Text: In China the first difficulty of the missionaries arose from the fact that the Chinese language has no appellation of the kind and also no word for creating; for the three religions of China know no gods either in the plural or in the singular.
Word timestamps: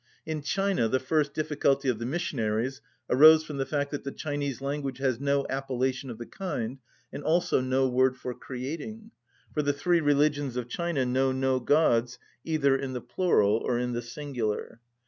In 0.25 0.41
China 0.41 0.87
the 0.87 0.99
first 0.99 1.31
difficulty 1.35 1.87
of 1.87 1.99
the 1.99 2.07
missionaries 2.07 2.81
arose 3.07 3.43
from 3.43 3.57
the 3.57 3.67
fact 3.67 3.91
that 3.91 4.03
the 4.03 4.11
Chinese 4.11 4.59
language 4.59 4.97
has 4.97 5.19
no 5.19 5.45
appellation 5.47 6.09
of 6.09 6.17
the 6.17 6.25
kind 6.25 6.79
and 7.13 7.21
also 7.23 7.61
no 7.61 7.87
word 7.87 8.17
for 8.17 8.33
creating; 8.33 9.11
for 9.53 9.61
the 9.61 9.73
three 9.73 9.99
religions 10.01 10.55
of 10.55 10.67
China 10.67 11.05
know 11.05 11.31
no 11.31 11.59
gods 11.59 12.17
either 12.43 12.75
in 12.75 12.93
the 12.93 12.99
plural 13.01 13.57
or 13.63 13.77
in 13.77 13.93
the 13.93 14.01
singular. 14.01 14.79